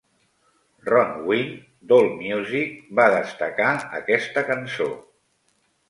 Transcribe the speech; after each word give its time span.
Ron 0.89 1.11
Wynn, 1.27 1.51
d'Allmusic, 1.93 2.75
va 3.01 3.07
destacar 3.19 3.71
aquesta 4.03 4.49
cançó. 4.53 4.93